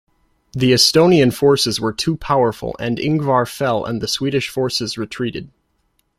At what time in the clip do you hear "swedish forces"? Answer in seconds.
4.07-4.97